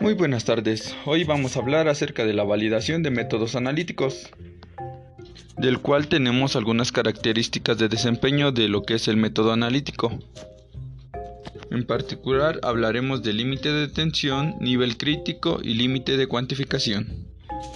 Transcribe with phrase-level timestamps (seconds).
[0.00, 0.94] Muy buenas tardes.
[1.04, 4.28] Hoy vamos a hablar acerca de la validación de métodos analíticos,
[5.56, 10.18] del cual tenemos algunas características de desempeño de lo que es el método analítico.
[11.70, 17.26] En particular hablaremos del límite de tensión, nivel crítico y límite de cuantificación.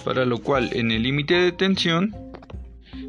[0.05, 2.15] Para lo cual en el límite de tensión,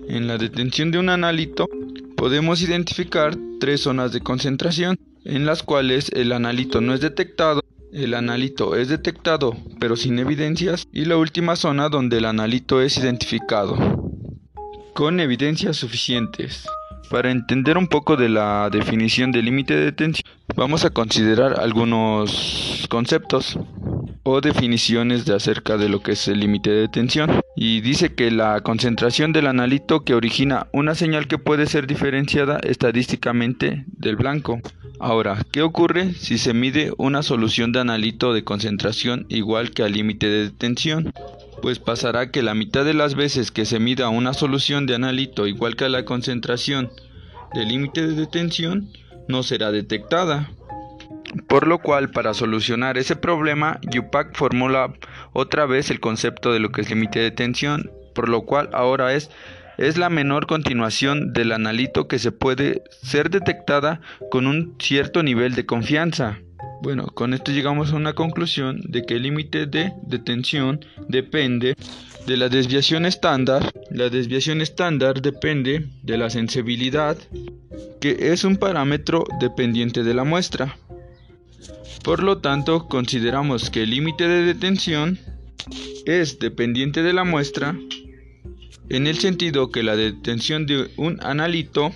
[0.08, 1.68] en la detención de un analito,
[2.16, 8.14] podemos identificar tres zonas de concentración, en las cuales el analito no es detectado el
[8.14, 13.76] analito es detectado, pero sin evidencias, y la última zona donde el analito es identificado,
[14.94, 16.66] con evidencias suficientes.
[17.10, 22.86] Para entender un poco de la definición del límite de tensión, vamos a considerar algunos
[22.88, 23.58] conceptos
[24.24, 27.40] o definiciones de acerca de lo que es el límite de tensión.
[27.56, 32.58] Y dice que la concentración del analito que origina una señal que puede ser diferenciada
[32.62, 34.60] estadísticamente del blanco.
[35.00, 39.92] Ahora, ¿qué ocurre si se mide una solución de analito de concentración igual que al
[39.92, 41.12] límite de tensión?
[41.60, 45.46] Pues pasará que la mitad de las veces que se mida una solución de analito
[45.46, 46.90] igual que a la concentración
[47.54, 48.88] del límite de detención
[49.28, 50.50] no será detectada.
[51.46, 54.92] Por lo cual, para solucionar ese problema, UPAC formula
[55.32, 59.14] otra vez el concepto de lo que es límite de tensión, por lo cual ahora
[59.14, 59.30] es
[59.78, 65.54] es la menor continuación del analito que se puede ser detectada con un cierto nivel
[65.54, 66.38] de confianza.
[66.82, 71.76] Bueno, con esto llegamos a una conclusión de que el límite de detención depende
[72.26, 73.72] de la desviación estándar.
[73.90, 77.16] La desviación estándar depende de la sensibilidad,
[78.00, 80.76] que es un parámetro dependiente de la muestra.
[82.02, 85.20] Por lo tanto, consideramos que el límite de detención
[86.04, 87.76] es dependiente de la muestra
[88.88, 91.92] en el sentido que la detención de un analito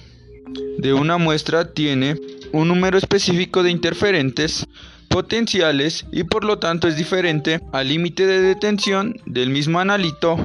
[0.79, 2.17] de una muestra tiene
[2.57, 4.67] un número específico de interferentes
[5.09, 10.37] potenciales y por lo tanto es diferente al límite de detención del mismo analito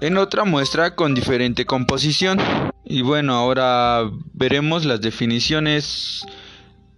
[0.00, 2.38] en otra muestra con diferente composición.
[2.84, 6.24] Y bueno, ahora veremos las definiciones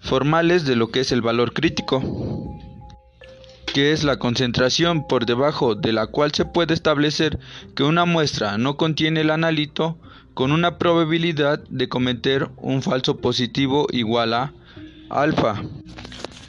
[0.01, 2.03] formales de lo que es el valor crítico,
[3.73, 7.39] que es la concentración por debajo de la cual se puede establecer
[7.75, 9.99] que una muestra no contiene el analito
[10.39, 14.53] con una probabilidad de cometer un falso positivo igual a
[15.11, 15.61] alfa,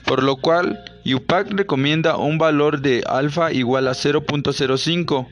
[0.05, 0.79] por lo cual
[1.11, 5.27] UPAC recomienda un valor de alfa igual a 0.05,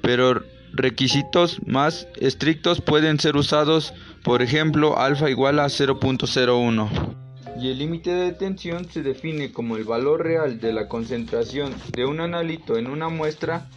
[0.00, 3.92] pero requisitos más estrictos pueden ser usados,
[4.22, 7.27] por ejemplo, alfa igual a 0.01
[7.60, 12.04] y el límite de detención se define como el valor real de la concentración de
[12.04, 13.68] un analito en una muestra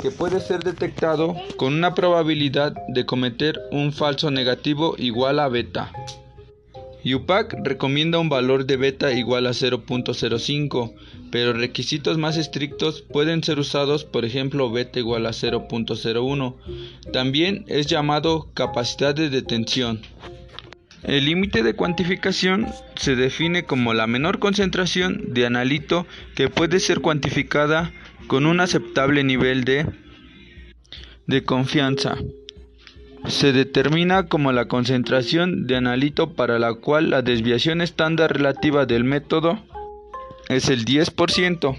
[0.00, 5.90] que puede ser detectado con una probabilidad de cometer un falso negativo igual a beta.
[7.04, 10.94] UPAC recomienda un valor de beta igual a 0.05,
[11.30, 16.54] pero requisitos más estrictos pueden ser usados, por ejemplo, beta igual a 0.01.
[17.12, 20.00] También es llamado capacidad de detención.
[21.04, 22.66] El límite de cuantificación
[22.96, 27.92] se define como la menor concentración de analito que puede ser cuantificada
[28.26, 29.86] con un aceptable nivel de,
[31.26, 32.16] de confianza.
[33.26, 39.04] Se determina como la concentración de analito para la cual la desviación estándar relativa del
[39.04, 39.62] método
[40.48, 41.76] es el 10%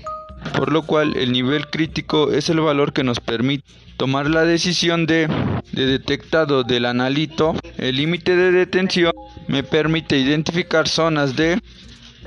[0.54, 3.64] por lo cual el nivel crítico es el valor que nos permite
[3.98, 5.28] tomar la decisión de,
[5.72, 7.56] de detectado del analito.
[7.78, 9.14] El límite de detención
[9.48, 11.60] me permite identificar zonas de,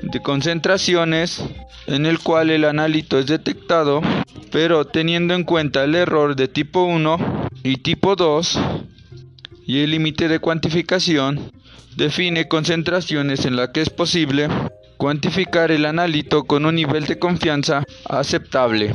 [0.01, 1.43] de concentraciones
[1.87, 4.01] en el cual el analito es detectado,
[4.51, 8.59] pero teniendo en cuenta el error de tipo 1 y tipo 2
[9.65, 11.51] y el límite de cuantificación
[11.95, 14.47] define concentraciones en las que es posible
[14.99, 18.93] Cuantificar el analito con un nivel de confianza aceptable.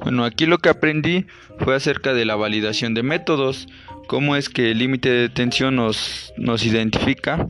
[0.00, 1.26] Bueno, aquí lo que aprendí
[1.60, 3.68] fue acerca de la validación de métodos,
[4.08, 7.48] cómo es que el límite de detención nos, nos identifica,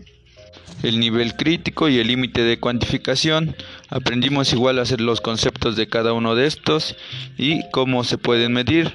[0.83, 3.57] el nivel crítico y el límite de cuantificación.
[3.89, 6.97] Aprendimos igual a hacer los conceptos de cada uno de estos
[7.39, 8.93] y cómo se pueden medir.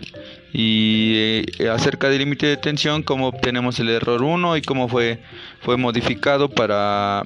[0.53, 1.13] Y
[1.59, 5.19] eh, acerca del límite de detención, cómo obtenemos el error 1 y cómo fue,
[5.61, 7.23] fue modificado para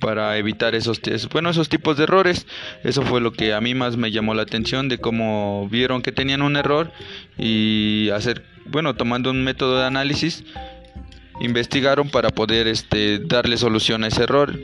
[0.00, 0.98] para evitar esos
[1.30, 2.46] bueno esos tipos de errores.
[2.84, 6.10] Eso fue lo que a mí más me llamó la atención de cómo vieron que
[6.10, 6.90] tenían un error
[7.38, 10.44] y hacer bueno tomando un método de análisis
[11.40, 14.58] investigaron para poder este darle solución a ese error